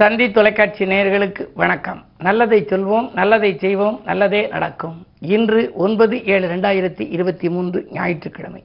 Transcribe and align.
தந்தி 0.00 0.30
தொலைக்காட்சி 0.30 0.84
நேயர்களுக்கு 0.84 1.42
வணக்கம். 1.54 2.04
நல்லதை 2.18 2.62
சொல்வோம் 2.62 3.12
நல்லதை 3.14 3.58
செய்வோம் 3.58 4.00
நல்லதே 4.04 4.46
நடக்கும். 4.46 5.06
இன்று 5.20 5.70
ஒன்பது 5.74 6.24
ஏழு 6.24 6.46
ரெண்டாயிரத்தி 6.54 7.10
இருபத்தி 7.10 7.48
மூன்று 7.48 7.88
ஞாயிற்றுக்கிழமை. 7.92 8.62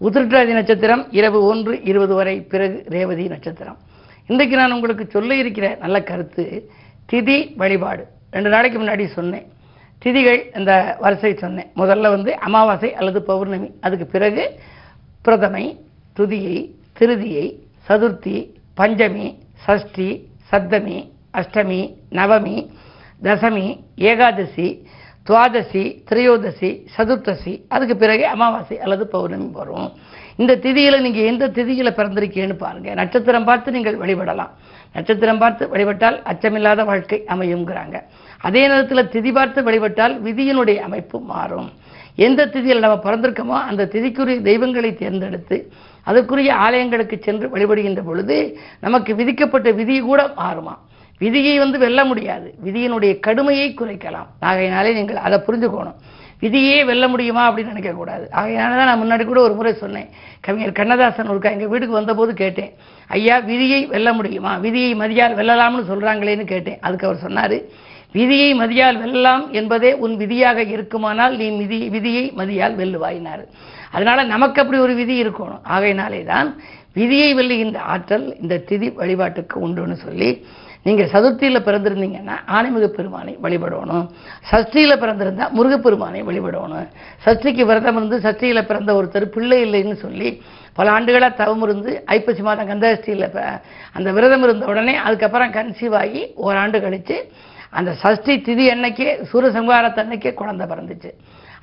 உத்திரட்டாதி 0.00 0.52
நட்சத்திரம் 0.52 1.06
இரவு 1.10 1.44
ஒன்று 1.44 1.82
இருபது 1.82 2.14
வரை 2.14 2.40
பிறகு 2.40 2.84
ரேவதி 2.88 3.28
நட்சத்திரம். 3.28 3.78
இன்றைக்கு 4.26 4.56
நான் 4.56 4.72
உங்களுக்கு 4.72 5.06
சொல்ல 5.06 5.34
இருக்கிற 5.34 5.76
நல்ல 5.80 6.02
கருத்து 6.02 6.70
திதி 7.12 7.56
வழிபாடு. 7.56 8.06
ரெண்டு 8.30 8.50
நாளைக்கு 8.50 8.80
முன்னாடி 8.82 9.06
சொன்னேன். 9.06 9.46
திதிகள் 10.04 10.58
இந்த 10.58 10.96
வரிசை 11.00 11.34
சொன்னேன். 11.34 11.66
முதல்ல 11.76 12.14
வந்து 12.16 12.38
அமாவாசை 12.38 12.94
அல்லது 12.94 13.22
பௌர்ணமி 13.22 13.70
அதுக்கு 13.80 14.06
பிறகு 14.06 14.50
பிரதமை 15.24 15.76
துதியை 16.18 16.70
திருதியை 16.98 17.54
சதுர்த்தி 17.88 18.50
பஞ்சமி 18.74 19.34
சஷ்டி 19.54 20.34
சப்தமி 20.50 20.98
அஷ்டமி 21.40 21.80
நவமி 22.18 22.56
தசமி 23.26 23.66
ஏகாதசி 24.10 24.68
துவாதசி 25.28 25.82
திரையோதசி 26.08 26.68
சதுர்த்தசி 26.96 27.52
அதுக்கு 27.74 27.94
பிறகு 28.02 28.24
அமாவாசை 28.34 28.76
அல்லது 28.84 29.04
பௌர்ணமி 29.14 29.48
வரும். 29.60 29.88
இந்த 30.40 30.52
திதியில் 30.64 31.04
நீங்கள் 31.04 31.28
எந்த 31.30 31.44
திதியில் 31.56 31.96
பிறந்திருக்கீங்கன்னு 31.98 32.58
பாருங்கள் 32.64 32.98
நட்சத்திரம் 33.00 33.46
பார்த்து 33.48 33.74
நீங்கள் 33.76 33.96
வழிபடலாம். 34.02 34.52
நட்சத்திரம் 34.96 35.40
பார்த்து 35.42 35.64
வழிபட்டால் 35.72 36.18
அச்சமில்லாத 36.30 36.84
வாழ்க்கை 36.90 37.18
அமையுங்கிறாங்க. 37.34 37.96
அதே 38.46 38.62
நேரத்தில் 38.70 39.10
திதி 39.14 39.30
பார்த்து 39.38 39.66
வழிபட்டால் 39.68 40.14
விதியினுடைய 40.26 40.78
அமைப்பு 40.88 41.18
மாறும். 41.32 41.68
எந்த 42.26 42.46
திதியில் 42.54 42.84
நம்ம 42.84 42.96
பிறந்திருக்கோமோ 43.06 43.56
அந்த 43.70 43.88
திதிக்குரிய 43.94 44.38
தெய்வங்களை 44.50 44.90
தேர்ந்தெடுத்து 45.02 45.56
அதற்குரிய 46.08 46.50
ஆலயங்களுக்கு 46.66 47.16
சென்று 47.26 47.46
வழிபடுகின்ற 47.54 48.02
பொழுது 48.08 48.36
நமக்கு 48.86 49.12
விதிக்கப்பட்ட 49.20 49.70
விதி 49.80 49.96
கூட 50.08 50.22
மாறுமா? 50.40 50.74
விதியை 51.22 51.54
வந்து 51.62 51.78
வெல்ல 51.84 52.00
முடியாது. 52.10 52.48
விதியினுடைய 52.66 53.12
கடுமையை 53.26 53.68
குறைக்கலாம். 53.74 54.28
ஆகையினாலே 54.48 54.90
நீங்கள் 54.98 55.24
அதை 55.26 55.36
புரிஞ்சுக்கணும். 55.46 55.98
விதியே 56.42 56.78
வெல்ல 56.88 57.04
முடியுமா 57.12 57.42
அப்படின்னு 57.50 57.74
நினைக்கக்கூடாது. 57.74 58.24
ஆகையினால 58.38 58.76
தான் 58.78 58.90
நான் 58.90 59.02
முன்னாடி 59.02 59.24
கூட 59.28 59.40
ஒரு 59.46 59.54
முறை 59.58 59.72
சொன்னேன். 59.82 60.08
கவிஞர் 60.46 60.78
கண்ணதாசன் 60.80 61.30
ஒருக்கா 61.32 61.54
எங்கள் 61.54 61.70
வீட்டுக்கு 61.72 61.98
வந்தபோது 62.00 62.34
கேட்டேன். 62.42 62.72
ஐயா 63.16 63.36
விதியை 63.50 63.80
வெல்ல 63.94 64.12
முடியுமா? 64.18 64.52
விதியை 64.66 64.92
மதியால் 65.02 65.36
வெல்லலாம்னு 65.40 65.88
சொல்கிறாங்களேன்னு 65.90 66.46
கேட்டேன். 66.54 66.78
அதுக்கு 66.80 67.08
அவர் 67.08 67.24
சொன்னார் 67.26 67.56
விதியை 68.18 68.50
மதியால் 68.60 69.00
வெல்லலாம் 69.04 69.44
என்பதே 69.60 69.92
உன் 70.04 70.14
விதியாக 70.16 70.58
இருக்குமானால் 70.74 71.34
நீ 71.40 71.48
விதி 71.62 71.78
விதியை 71.94 72.26
மதியால் 72.36 72.76
வெல்லுவாயினார். 72.82 73.42
அதனால 73.96 74.24
நமக்கு 74.34 74.60
அப்படி 74.62 74.78
ஒரு 74.86 74.94
விதி 75.00 75.16
இருக்கணும். 75.24 75.62
ஆகையினாலே 75.74 76.20
தான் 76.32 76.48
விதியை 77.00 77.30
வெல்லுகின்ற 77.38 77.78
ஆற்றல் 77.94 78.26
இந்த 78.42 78.54
திதி 78.68 78.88
வழிபாட்டுக்கு 79.00 79.56
உண்டுன்னு 79.66 79.96
சொல்லி 80.06 80.30
நீங்கள் 80.86 81.10
சதுர்த்தியில் 81.12 81.64
பிறந்திருந்தீங்கன்னா 81.66 82.34
ஆணைமிகு 82.56 82.88
பெருமானை 82.96 83.32
வழிபடணும். 83.44 84.04
சஷ்டியில் 84.50 85.00
பிறந்திருந்தால் 85.02 85.54
முருகப்பெருமானை 85.56 86.20
வழிபடணும். 86.28 86.86
சஷ்டிக்கு 87.24 87.62
விரதம் 87.70 87.98
இருந்து 87.98 88.18
சஷ்டியில் 88.26 88.68
பிறந்த 88.68 88.90
ஒருத்தர் 88.98 89.26
பிள்ளை 89.36 89.58
இல்லைன்னு 89.66 89.96
சொல்லி 90.04 90.28
பல 90.78 90.86
ஆண்டுகளாக 90.96 91.32
தவம் 91.40 91.64
இருந்து 91.66 91.90
ஐப்பசி 92.16 92.42
மாதம் 92.48 92.70
கந்தசஷ்டியில் 92.70 93.26
அந்த 93.96 94.08
விரதம் 94.18 94.44
இருந்த 94.46 94.66
உடனே 94.72 94.94
அதுக்கப்புறம் 95.06 95.54
கன்சீவ் 95.58 95.96
ஆகி 96.02 96.22
ஓராண்டு 96.46 96.80
கழித்து 96.84 97.16
அந்த 97.78 97.92
சஷ்டி 98.04 98.34
திதி 98.48 98.66
அன்னைக்கே 98.74 99.08
சூரசங்காரத்தன்னைக்கே 99.30 100.32
குழந்தை 100.40 100.66
பிறந்துச்சு. 100.72 101.10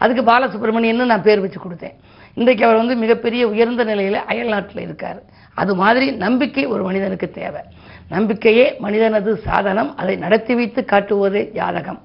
அதுக்கு 0.03 0.23
பாலசுப்ரமணியன்னு 0.31 1.11
நான் 1.11 1.27
பேர் 1.27 1.43
வச்சு 1.43 1.59
கொடுத்தேன். 1.61 1.95
இன்றைக்கு 2.35 2.65
அவர் 2.65 2.77
வந்து 2.77 2.95
மிகப்பெரிய 2.95 3.47
உயர்ந்த 3.47 3.83
நிலையில் 3.83 4.19
அயல் 4.31 4.47
நாட்டில் 4.47 4.83
இருக்கார். 4.83 5.19
அது 5.53 5.75
மாதிரி 5.75 6.11
நம்பிக்கை 6.11 6.65
ஒரு 6.65 6.83
மனிதனுக்கு 6.83 7.31
தேவை. 7.31 7.61
நம்பிக்கையே 8.09 8.75
மனிதனது 8.79 9.37
சாதனம். 9.37 9.97
அதை 9.97 10.15
நடத்தி 10.15 10.55
வைத்து 10.55 10.85
காட்டுவதே 10.91 11.51
ஜாதகம். 11.51 12.01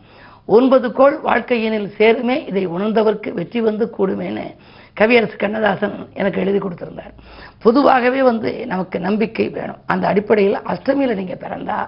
ஒன்பது 0.47 0.93
கோள் 0.93 1.17
வாழ்க்கையினில் 1.25 1.89
சேருமே 1.99 2.49
இதை 2.49 2.69
உணர்ந்தவர்க்கு 2.69 3.33
வெற்றி 3.33 3.61
வந்து 3.61 3.95
கூடுமேன்னு 3.99 4.55
கவியரசு 4.95 5.37
கண்ணதாசன் 5.37 6.09
எனக்கு 6.15 6.41
எழுதி 6.41 6.59
கொடுத்திருந்தார். 6.59 7.13
பொதுவாகவே 7.59 8.23
வந்து 8.23 8.67
நமக்கு 8.67 9.01
நம்பிக்கை 9.01 9.49
வேணும். 9.49 9.77
அந்த 9.87 10.07
அடிப்படையில் 10.07 10.59
அஷ்டமியில் 10.73 11.19
நீங்கள் 11.21 11.43
பிறந்தா 11.45 11.79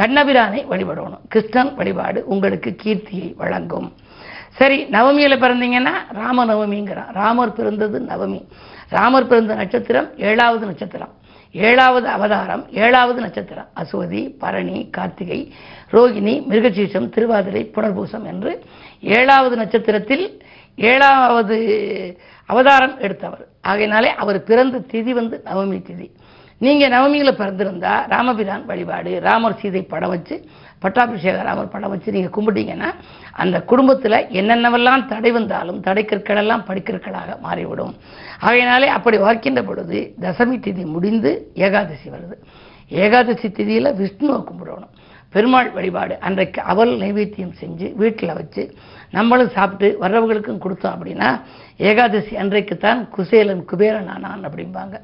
கண்ணபிரானை 0.00 0.60
வழிபடணும். 0.70 1.24
கிருஷ்ணன் 1.28 1.74
வழிபாடு 1.74 2.26
உங்களுக்கு 2.26 2.76
கீர்த்தியை 2.82 3.34
வழங்கும். 3.36 3.92
சரி 4.60 4.78
நவமியில் 4.94 5.42
பிறந்தீங்கன்னா 5.42 5.92
ராம 6.12 6.44
நவமிங்கிறான் 6.50 7.12
ராமர் 7.12 7.52
பிறந்தது 7.58 7.98
நவமி. 8.08 8.40
ராமர் 8.88 9.28
பிறந்த 9.30 9.54
நட்சத்திரம் 9.54 10.08
ஏழாவது 10.28 10.64
நட்சத்திரம். 10.66 11.12
ஏழாவது 11.68 12.08
அவதாரம் 12.16 12.64
ஏழாவது 12.84 13.20
நட்சத்திரம். 13.20 13.68
அசுவதி 13.80 14.22
பரணி 14.42 14.78
கார்த்திகை 14.96 15.40
ரோகிணி 15.92 16.34
மிருகசீஷம் 16.50 17.08
திருவாதிரை 17.14 17.62
புனர்பூசம் 17.74 18.26
என்று 18.32 18.52
ஏழாவது 19.18 19.56
நட்சத்திரத்தில் 19.56 20.26
ஏழாவது 20.90 21.58
அவதாரம் 22.46 22.98
எடுத்தவர். 22.98 23.44
ஆகையினாலே 23.70 24.10
அவர் 24.24 24.44
பிறந்த 24.50 24.82
திதி 24.92 25.12
வந்து 25.20 25.42
நவமி 25.46 25.80
திதி. 25.88 26.08
நீங்கள் 26.64 26.92
நவமியில் 26.94 27.38
பிறந்திருந்தா 27.40 27.92
ராமபிரான் 28.12 28.64
வழிபாடு 28.70 29.12
ராமர் 29.26 29.60
சீதை 29.60 29.82
படம் 29.92 30.12
வச்சு 30.14 30.34
பட்டாபிஷேக 30.82 31.42
ராமர் 31.46 31.70
படம் 31.74 31.92
வச்சு 31.92 32.14
நீங்கள் 32.16 32.34
கும்பிட்டீங்கன்னா 32.36 32.90
அந்த 33.42 33.56
குடும்பத்தில் 33.70 34.16
என்னென்னவெல்லாம் 34.40 35.06
தடை 35.06 35.30
வந்தாலும் 35.30 35.78
தடைக்கற்களெல்லாம் 35.86 36.66
படிக்கற்களாக 36.68 37.38
மாறிவிடும். 37.46 37.94
ஆகையினாலே 38.40 38.88
அப்படி 38.96 39.18
வாக்கின்ற 39.18 39.62
பொழுது 39.66 40.00
தசமி 40.20 40.58
திதி 40.66 40.84
முடிந்து 40.94 41.32
ஏகாதசி 41.54 42.08
வருது. 42.10 42.36
ஏகாதசி 43.04 43.48
திதியில் 43.48 43.96
விஷ்ணுவை 44.02 44.40
கும்பிடணும். 44.48 44.94
பெருமாள் 45.32 45.70
வழிபாடு. 45.70 46.18
அன்றைக்கு 46.20 46.60
அவல் 46.62 46.92
நைவேத்தியம் 46.98 47.52
செஞ்சு 47.60 47.94
வீட்டில் 47.94 48.32
வச்சு 48.32 48.74
நம்மளும் 49.10 49.48
சாப்பிட்டு 49.48 49.98
வர்றவங்களுக்கும் 50.00 50.62
கொடுத்தோம் 50.64 50.94
அப்படின்னா 50.96 51.40
ஏகாதசி 51.76 52.36
அன்றைக்குத்தான் 52.36 53.08
குசேலன் 53.16 53.64
குபேரன் 53.64 54.08
ஆனான் 54.08 54.42
அப்படிம்பாங்க. 54.48 54.96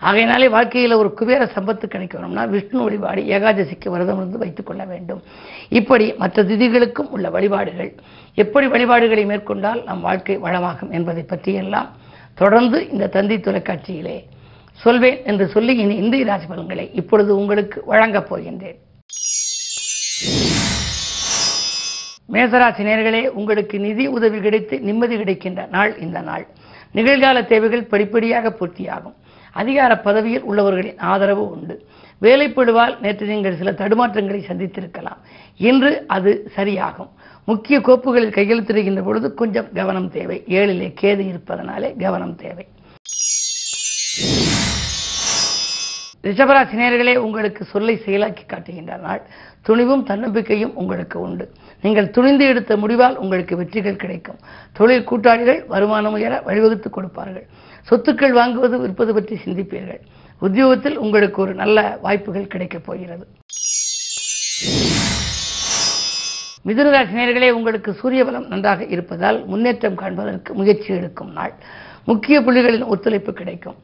ஆகையினாலே 0.00 0.48
வாழ்க்கையில் 0.48 0.92
ஒரு 0.92 1.14
குபேர 1.14 1.44
சம்பத்து 1.44 1.86
கிடைக்கணும்னா 1.86 2.48
விஷ்ணு 2.48 2.82
வழிபாடு 2.82 3.22
ஏகாதசிக்கு 3.22 3.88
விரதம் 3.88 4.16
இருந்து 4.16 4.38
வைத்துக் 4.38 4.66
கொள்ள 4.66 4.84
வேண்டும். 4.84 5.22
இப்படி 5.68 6.14
மற்ற 6.14 6.42
திதிகளுக்கும் 6.42 7.10
உள்ள 7.10 7.30
வழிபாடுகள். 7.30 7.94
எப்படி 8.34 8.66
வழிபாடுகளை 8.66 9.24
மேற்கொண்டால் 9.24 9.84
நம் 9.84 10.00
வாழ்க்கை 10.00 10.38
வளமாகும் 10.38 10.90
என்பதை 10.90 11.22
பற்றியெல்லாம் 11.22 11.90
தொடர்ந்து 12.34 12.90
இந்த 12.90 13.06
தந்தி 13.06 13.36
தொலைக்காட்சியிலே 13.36 14.24
சொல்வேன் 14.72 15.20
என்று 15.24 15.48
சொல்லி 15.48 15.76
இனி 15.76 15.96
இந்திய 15.96 16.24
ராசி 16.24 16.46
பலன்களை 16.46 16.90
இப்பொழுது 16.94 17.36
உங்களுக்கு 17.36 17.82
வழங்கப் 17.86 18.34
போகின்றேன். 18.34 18.80
மேசராசி 22.32 22.82
நேர்களே 22.82 23.26
உங்களுக்கு 23.26 23.78
நிதி 23.78 24.06
உதவி 24.06 24.40
கிடைத்து 24.40 24.80
நிம்மதி 24.80 25.16
கிடைக்கின்ற 25.16 25.68
நாள் 25.70 25.98
இந்த 25.98 26.20
நாள். 26.20 26.46
நிகழ்கால 26.94 27.44
தேவைகள் 27.44 27.84
படிப்படியாக 27.84 28.56
பூர்த்தியாகும். 28.60 29.14
அதிகார 29.52 29.98
பதவியில் 29.98 30.44
உள்ளவர்களின் 30.44 30.98
ஆதரவு 30.98 31.50
உண்டு. 31.50 31.86
வேலைப்படுவால் 32.22 33.00
நேற்று 33.00 33.26
நீங்கள் 33.26 33.56
சில 33.56 33.72
தடுமாற்றங்களை 33.72 34.40
சந்தித்திருக்கலாம். 34.40 35.18
இன்று 35.56 36.04
அது 36.06 36.50
சரியாகும். 36.56 37.08
முக்கிய 37.44 37.80
கோப்புகளில் 37.80 38.34
கையெழுத்திடுகின்ற 38.34 39.04
பொழுது 39.04 39.34
கொஞ்சம் 39.34 39.72
கவனம் 39.72 40.10
தேவை. 40.10 40.44
ஏழிலே 40.48 40.94
கேது 41.00 41.28
இருப்பதனாலே 41.28 41.94
கவனம் 41.98 42.36
தேவை. 42.36 42.66
ரிஷபராசி 46.22 46.72
நேர்களே 46.72 47.16
உங்களுக்கு 47.16 47.64
சொல்லை 47.64 48.00
செயலாக்கி 48.06 48.46
காட்டுகின்ற 48.46 48.96
நாள். 48.96 49.22
துணிவும் 49.66 50.04
தன்னம்பிக்கையும் 50.04 50.74
உங்களுக்கு 50.80 51.16
உண்டு. 51.20 51.44
நீங்கள் 51.82 52.10
துணிந்து 52.10 52.44
எடுத்த 52.46 52.72
முடிவால் 52.76 53.16
உங்களுக்கு 53.22 53.54
வெற்றிகள் 53.56 54.02
கிடைக்கும். 54.02 54.40
தொழில் 54.72 55.08
கூட்டாளிகள் 55.10 55.60
வருமானம் 55.66 56.16
உயர 56.18 56.42
வழிவகுத்து 56.46 56.90
கொடுப்பார்கள். 56.90 57.46
சொத்துக்கள் 57.90 58.36
வாங்குவது 58.40 58.76
விற்பது 58.84 59.12
பற்றி 59.12 59.36
சிந்திப்பீர்கள். 59.44 60.02
உத்தியோகத்தில் 60.40 60.98
உங்களுக்கு 60.98 61.38
ஒரு 61.42 61.54
நல்ல 61.54 61.98
வாய்ப்புகள் 62.02 62.52
கிடைக்கப் 62.54 62.86
போகிறது. 62.86 63.24
மிதுனராசி 66.68 67.14
நேர்களே 67.20 67.50
உங்களுக்கு 67.50 67.90
சூரிய 67.94 68.24
பலம் 68.24 68.46
நன்றாக 68.48 68.84
இருப்பதால் 68.84 69.38
முன்னேற்றம் 69.46 69.98
காண்பதற்கு 70.02 70.54
முயற்சி 70.54 70.90
எடுக்கும் 70.94 71.32
நாள். 71.32 71.54
முக்கிய 72.04 72.36
புள்ளிகளின் 72.40 72.86
ஒத்துழைப்பு 72.86 73.32
கிடைக்கும். 73.32 73.76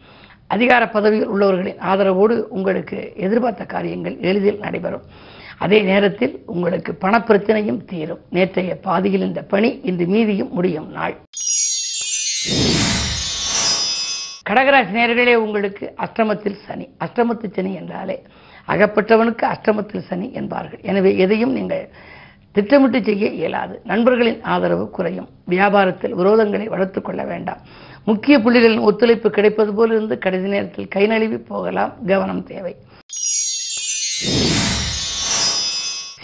அதிகார 0.47 0.89
பதவியில் 0.89 1.29
உள்ளவர்களின் 1.29 1.83
ஆதரவோடு 1.91 2.37
உங்களுக்கு 2.57 2.99
எதிர்பார்த்த 3.17 3.65
காரியங்கள் 3.65 4.17
எளிதில் 4.21 4.59
நடைபெறும். 4.59 5.05
அதே 5.65 5.79
நேரத்தில் 5.89 6.35
உங்களுக்கு 6.47 6.93
பணப்பிரச்சனையும் 7.01 7.81
தீரும். 7.91 8.21
நேற்றைய 8.31 8.77
பாதியில் 8.87 9.27
இந்த 9.29 9.41
பணி 9.43 9.71
இன்று 9.83 10.07
மீதியும் 10.07 10.53
முடியும் 10.53 10.89
நாள். 10.91 11.15
கடகராசி 14.49 14.93
நேர்களே 14.99 15.35
உங்களுக்கு 15.35 15.85
அஷ்டமத்தில் 16.05 16.57
சனி. 16.67 16.87
அஷ்டமத்து 17.05 17.49
சனி 17.57 17.73
என்றாலே 17.75 18.17
அகப்பட்டவனுக்கு 18.69 19.45
அஷ்டமத்தில் 19.55 20.07
சனி 20.09 20.33
என்பார்கள். 20.33 20.81
எனவே 20.83 21.17
எதையும் 21.17 21.53
நீங்கள் 21.53 21.85
திட்டமிட்டு 22.53 23.03
செய்ய 23.03 23.27
இயலாது. 23.41 23.81
நண்பர்களின் 23.85 24.41
ஆதரவு 24.55 24.91
குறையும். 24.91 25.29
வியாபாரத்தில் 25.49 26.17
விரோதங்களை 26.21 26.67
வளர்த்துக் 26.75 27.05
கொள்ள 27.05 27.25
வேண்டாம். 27.25 27.61
முக்கிய 28.05 28.39
புள்ளிகளின் 28.39 28.87
ஒத்துழைப்பு 28.89 29.31
கிடைப்பது 29.31 29.75
போலிருந்து 29.75 30.19
கடைசி 30.19 30.49
நேரத்தில் 30.49 30.93
கை 30.97 31.07
நழுவி 31.07 31.39
போகலாம். 31.53 31.93
கவனம் 32.07 32.47
தேவை. 32.53 32.75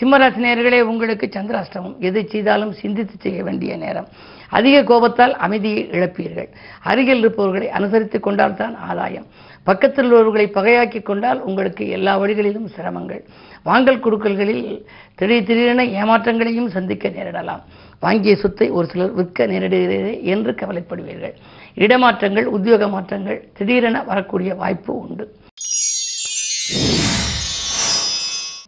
சிம்மராசினியர்களே 0.00 0.81
உங்களுக்கு 0.81 1.26
சந்திராஷ்டமம். 1.26 1.98
எதை 1.98 2.26
செய்தாலும் 2.26 2.72
சிந்தித்து 2.72 3.14
செய்ய 3.19 3.43
வேண்டிய 3.43 3.76
நேரம். 3.76 4.08
அதிக 4.48 4.82
கோபத்தால் 4.82 5.34
அமைதியை 5.37 5.88
இழப்பீர்கள். 5.90 6.48
அருகில் 6.82 7.19
இருப்பவர்களை 7.19 7.69
அனுசரித்துக் 7.69 8.26
கொண்டால்தான் 8.26 8.76
ஆதாயம். 8.76 9.26
பக்கத்தில் 9.64 10.04
உள்ளவர்களை 10.04 10.46
பகையாக்கி 10.54 11.02
கொண்டால் 11.02 11.40
உங்களுக்கு 11.40 11.88
எல்லா 11.88 12.19
வழிகளிலும் 12.19 12.69
சிரமங்கள். 12.69 13.22
வாங்கல் 13.62 14.00
கொடுக்கல்களில் 14.00 14.87
திடீர் 15.14 15.44
திடீரென 15.44 15.84
ஏமாற்றங்களையும் 15.84 16.66
சந்திக்க 16.66 17.08
நேரிடலாம். 17.08 17.62
வாங்கிய 18.00 18.37
சொத்தை 18.37 18.70
ஒரு 18.70 18.87
சிலர் 18.87 19.12
விற்க 19.12 19.46
நேரிடுகிறதே 19.46 20.22
என்று 20.22 20.52
கவலைப்படுவீர்கள். 20.52 21.34
இடமாற்றங்கள் 21.75 22.44
உத்தியோக 22.44 22.88
மாற்றங்கள் 22.88 23.48
திடீரென 23.58 24.02
வரக்கூடிய 24.02 24.54
வாய்ப்பு 24.54 24.98
உண்டு. 24.98 25.32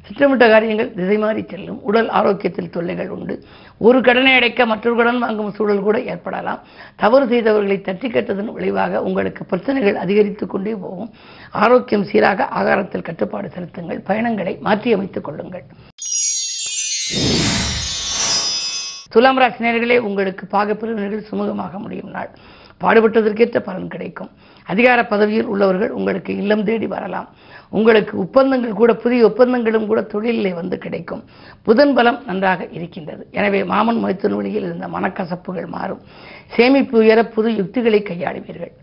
திட்டமிட்ட 0.07 0.49
காரியங்கள் 0.49 0.93
திசை 0.93 1.17
மாறி 1.17 1.45
செல்லும். 1.49 1.83
உடல் 1.83 2.09
ஆரோக்கியத்தில் 2.09 2.69
தொல்லைகள் 2.69 3.09
உண்டு. 3.09 3.43
ஒரு 3.77 4.01
கடனை 4.01 4.33
அடைக்க 4.33 4.65
மற்றொரு 4.65 4.97
கடன் 4.97 5.19
வாங்கும் 5.19 5.53
சூழல் 5.53 5.79
கூட 5.79 6.01
ஏற்படலாம். 6.01 6.59
தவறு 6.95 7.25
செய்தவர்களை 7.25 7.81
தட்டி 7.81 8.09
கட்டதன் 8.09 8.51
விளைவாக 8.51 9.03
உங்களுக்கு 9.03 9.45
பிரச்சனைகள் 9.45 9.95
அதிகரித்துக் 9.95 10.49
கொண்டே 10.49 10.75
போகும். 10.75 11.09
ஆரோக்கியம் 11.51 12.03
சீராக 12.03 12.43
ஆகாரத்தில் 12.43 13.01
கட்டுப்பாடு 13.01 13.49
செலுத்துங்கள். 13.49 13.99
பயணங்களை 13.99 14.59
மாற்றியமைத்துக் 14.63 15.23
கொள்ளுங்கள். 15.23 15.63
துலாம் 19.09 19.37
ராசி 19.37 19.65
நேர்களே 19.65 19.97
உங்களுக்கு 19.97 20.47
பாகப்பிரிவினர்கள் 20.51 21.23
சுமூகமாக 21.31 21.71
முடியும் 21.71 22.09
நாள். 22.09 22.29
பாடுபட்டதற்கேற்ற 22.81 23.59
பலன் 23.59 23.87
கிடைக்கும். 23.87 24.29
அதிகார 24.65 24.99
பதவியில் 25.05 25.49
உள்ளவர்கள் 25.53 25.91
உங்களுக்கு 25.99 26.31
இல்லம் 26.35 26.63
தேடி 26.63 26.87
வரலாம். 26.87 27.29
உங்களுக்கு 27.69 28.13
ஒப்பந்தங்கள் 28.17 28.79
கூட 28.81 28.93
புதிய 28.95 29.25
ஒப்பந்தங்களும் 29.29 29.85
கூட 29.85 30.01
தொழிலில் 30.01 30.53
வந்து 30.53 30.77
கிடைக்கும். 30.77 31.23
புதன் 31.63 31.93
பலம் 31.93 32.19
நன்றாக 32.25 32.67
இருக்கின்றது. 32.71 33.27
எனவே 33.31 33.63
மாமன் 33.63 33.99
மைத்தன் 34.03 34.35
வழியில் 34.35 34.63
இருந்த 34.63 34.87
மனக்கசப்புகள் 34.87 35.67
மாறும். 35.67 36.01
சேமிப்பு 36.55 36.97
உயர 36.97 37.25
புது 37.25 37.51
யுக்திகளை 37.55 38.01
கையாளுவீர்கள். 38.01 38.73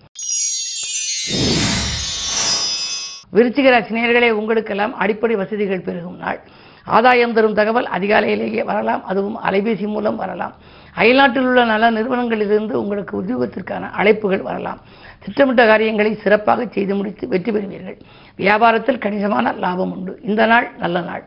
விருச்சிகராசி 3.36 3.92
நேர்களே 3.96 4.30
உங்களுக்கெல்லாம் 4.30 4.94
அடிப்படை 4.94 5.36
வசதிகள் 5.36 5.86
பெருகும் 5.88 6.16
நாள். 6.16 6.40
ஆதாயம் 6.84 7.32
தரும் 7.32 7.54
தகவல் 7.54 7.88
அதிகாலையிலேயே 7.96 8.64
வரலாம். 8.64 9.04
அதுவும் 9.04 9.38
அலைபேசி 9.42 9.86
மூலம் 9.86 10.16
வரலாம். 10.16 10.54
அயல்நாட்டில் 11.00 11.46
உள்ள 11.48 11.64
நல்ல 11.64 11.86
நிறுவனங்களிலிருந்து 11.90 12.74
உங்களுக்கு 12.82 13.14
உத்தியோகத்திற்கான 13.22 13.90
அழைப்புகள் 14.00 14.46
வரலாம். 14.48 14.80
திட்டமிட்ட 15.24 15.62
காரியங்களை 15.66 16.12
சிறப்பாக 16.24 16.66
செய்து 16.76 16.94
முடித்து 16.94 17.24
வெற்றி 17.28 17.50
பெறுவீர்கள். 17.52 17.98
வியாபாரத்தில் 18.38 19.02
கணிசமான 19.04 19.52
லாபம் 19.64 19.92
உண்டு. 19.96 20.12
இந்த 20.22 20.42
நாள் 20.46 20.68
நல்ல 20.78 21.00
நாள். 21.00 21.24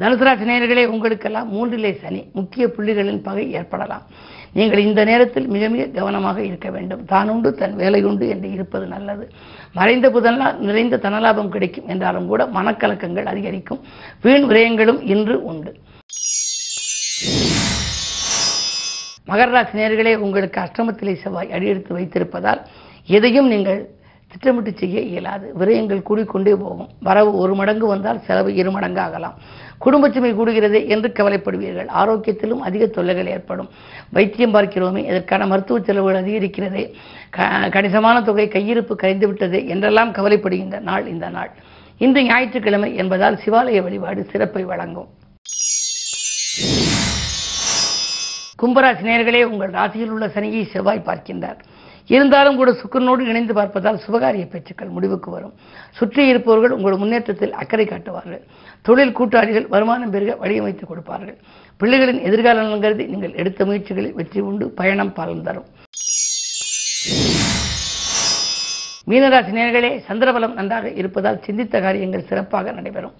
தனுசராசி 0.00 0.44
நேர்களே 0.50 0.84
உங்களுக்கெல்லாம் 0.92 1.48
மூன்றிலே 1.54 1.90
சனி. 2.02 2.20
முக்கிய 2.32 2.66
புள்ளிகளின் 2.66 3.22
பகை 3.26 3.44
ஏற்படலாம். 3.52 4.04
நீங்கள் 4.58 4.84
இந்த 4.86 5.00
நேரத்தில் 5.04 5.46
மிக 5.54 5.68
மிக 5.68 5.84
கவனமாக 5.98 6.38
இருக்க 6.48 6.68
வேண்டும். 6.70 7.02
தானுண்டு 7.12 7.50
தன் 7.60 7.76
வேலையுண்டு 7.76 8.26
என்று 8.34 8.48
இருப்பது 8.56 8.86
நல்லது. 8.86 9.24
மறைந்த 9.72 10.06
புதனால் 10.10 10.58
நிறைந்த 10.68 11.00
தனலாபம் 11.02 11.52
கிடைக்கும் 11.54 11.88
என்றாலும் 11.88 12.26
கூட 12.26 12.42
மனக்கலக்கங்கள் 12.58 13.30
அதிகரிக்கும். 13.32 13.80
வீண் 14.22 14.46
விரயங்களும் 14.50 15.00
இன்று 15.14 15.36
உண்டு. 15.52 15.72
மகர 19.26 19.50
ராசி 19.50 20.14
உங்களுக்கு 20.14 20.60
அஷ்டமத்திலே 20.60 21.14
செவ்வாய் 21.14 21.52
அடியெடுத்து 21.52 21.98
வைத்திருப்பதால் 21.98 22.60
எதையும் 23.06 23.48
நீங்கள் 23.48 23.88
திட்டமிட்டு 24.28 24.72
செய்ய 24.72 25.00
இயலாது. 25.00 25.52
விரயங்கள் 25.58 26.02
கூடிக்கொண்டே 26.02 26.54
போகும். 26.54 26.88
வரவு 27.00 27.36
ஒரு 27.36 27.54
மடங்கு 27.54 27.86
வந்தால் 27.86 28.20
செலவு 28.20 28.54
இரு 28.54 28.70
மடங்கு 28.70 29.00
ஆகலாம் 29.00 29.34
குடும்பச்சுமை 29.84 30.34
கூடுகிறது 30.34 30.88
என்று 30.88 31.08
கவலைப்படுவீர்கள். 31.08 31.86
ஆரோக்கியத்திலும் 31.86 32.58
அதிக 32.58 32.86
தொல்லைகள் 32.86 33.26
ஏற்படும். 33.26 33.68
வைத்தியம் 34.10 34.54
பார்க்கிறோமே 34.54 34.98
இதற்கான 34.98 35.46
மருத்துவ 35.46 35.80
செலவுகள் 35.80 36.24
அதிகரிக்கிறது. 36.24 36.92
க- 37.30 37.68
கணிசமான 37.68 38.22
தொகை 38.22 38.48
கையிருப்பு 38.48 38.94
கரைந்து 38.94 39.26
விட்டது 39.26 39.68
என்றெல்லாம் 39.68 40.12
கவலைப்படுகின்ற 40.12 40.80
நாள் 40.80 41.06
இந்த 41.06 41.28
நாள். 41.28 41.50
இன்று 41.98 42.24
ஞாயிற்றுக்கிழமை 42.24 42.96
என்பதால் 42.96 43.40
சிவாலய 43.44 43.82
வழிபாடு 43.82 44.24
சிறப்பை 44.24 44.64
வழங்கும். 44.64 45.06
கும்பராசி 48.62 49.04
நேர்களே 49.06 49.38
உங்கள் 49.52 49.72
ராசியில் 49.76 50.12
உள்ள 50.14 50.24
சனியை 50.34 50.60
செவ்வாய் 50.72 51.06
பார்க்கின்றார். 51.06 51.56
இருந்தாலும் 52.14 52.58
கூட 52.60 52.70
சுக்கரனோடு 52.80 53.22
இணைந்து 53.30 53.52
பார்ப்பதால் 53.58 53.98
சுபகாரிய 54.04 54.44
பேச்சுக்கள் 54.52 54.92
முடிவுக்கு 54.96 55.28
வரும். 55.34 55.54
சுற்றி 55.98 56.22
இருப்பவர்கள் 56.32 56.76
உங்கள் 56.76 57.00
முன்னேற்றத்தில் 57.02 57.56
அக்கறை 57.62 57.86
காட்டுவார்கள். 57.86 58.42
தொழில் 58.86 59.16
கூட்டாளிகள் 59.18 59.66
வருமானம் 59.74 60.12
பெருக 60.14 60.32
வடிவமைத்து 60.42 60.86
கொடுப்பார்கள். 60.90 61.38
பிள்ளைகளின் 61.80 62.22
எதிர்கால 62.28 62.62
நலன் 62.62 62.84
கருதி 62.84 63.06
நீங்கள் 63.12 63.38
எடுத்த 63.42 63.64
முயற்சிகளில் 63.70 64.16
வெற்றி 64.20 64.40
உண்டு 64.50 64.68
பயணம் 64.80 65.14
பலன் 65.18 65.46
தரும். 65.48 65.68
மீனராசி 69.10 69.52
நேர்களே 69.58 69.92
சந்திரபலம் 70.08 70.58
நன்றாக 70.58 70.90
இருப்பதால் 71.00 71.40
சிந்தித்த 71.46 71.76
காரியங்கள் 71.86 72.28
சிறப்பாக 72.28 72.72
நடைபெறும். 72.76 73.16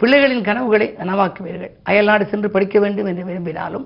பிள்ளைகளின் 0.00 0.44
கனவுகளை 0.48 0.86
நனவாக்குவீர்கள். 1.00 1.70
அயல்நாடு 1.90 2.24
சென்று 2.30 2.48
படிக்க 2.50 2.78
வேண்டும் 2.78 3.06
என்று 3.06 3.24
விரும்பினாலும் 3.24 3.84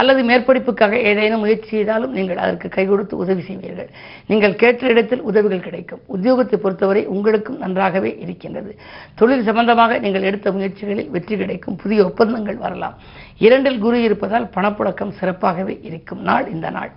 அல்லது 0.00 0.20
மேற்படிப்புக்காக 0.28 0.98
ஏதேனும் 1.10 1.42
முயற்சி 1.44 1.68
செய்தாலும் 1.68 2.12
நீங்கள் 2.12 2.36
அதற்கு 2.36 2.68
கை 2.68 2.84
கொடுத்து 2.86 3.16
உதவி 3.16 3.42
செய்வீர்கள். 3.48 3.90
நீங்கள் 4.26 4.58
கேட்ட 4.62 4.86
இடத்தில் 4.86 5.22
உதவிகள் 5.30 5.64
கிடைக்கும். 5.66 6.02
உத்தியோகத்தை 6.14 6.58
பொறுத்தவரை 6.64 7.06
உங்களுக்கும் 7.06 7.58
நன்றாகவே 7.58 8.12
இருக்கின்றது. 8.20 8.78
தொழில் 9.14 9.46
சம்பந்தமாக 9.50 9.98
நீங்கள் 9.98 10.22
எடுத்த 10.22 10.52
முயற்சிகளில் 10.52 11.10
வெற்றி 11.10 11.36
கிடைக்கும். 11.36 11.76
புதிய 11.76 12.04
ஒப்பந்தங்கள் 12.04 12.56
வரலாம். 12.56 12.98
இரண்டில் 13.38 13.78
குரு 13.78 14.02
இருப்பதால் 14.02 14.50
பணப்புழக்கம் 14.56 15.16
சிறப்பாகவே 15.20 15.76
இருக்கும். 15.90 16.22
நாள் 16.30 16.48
இந்த 16.48 16.70
நாள். 16.70 16.92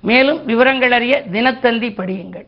மேலும் 0.00 0.42
விவரங்கள் 0.44 0.92
அறிய 0.92 1.14
தினத்தந்தி 1.32 1.90
படியுங்கள். 2.00 2.46